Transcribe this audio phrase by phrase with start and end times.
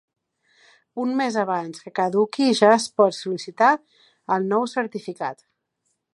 [1.03, 3.71] Un mes abans que caduqui ja es pot sol·licitar
[4.37, 5.47] el nou certificat.